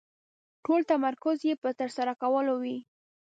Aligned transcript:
ټول 0.63 0.81
تمرکز 0.91 1.37
يې 1.47 1.53
په 1.63 1.69
ترسره 1.79 2.13
کولو 2.21 2.53
وي. 2.63 2.77